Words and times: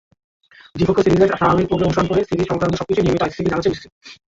দ্বিপক্ষীয় 0.75 1.05
সিরিজের 1.05 1.31
স্বাভাবিক 1.31 1.65
প্রক্রিয়া 1.67 1.89
অনুসরণ 1.89 2.07
করে 2.09 2.21
সিরিজ-সংক্রান্ত 2.29 2.75
সবকিছুই 2.77 3.03
নিয়মিত 3.03 3.23
আইসিসিকে 3.23 3.51
জানাচ্ছে 3.51 3.71
বিসিবি। 3.71 3.89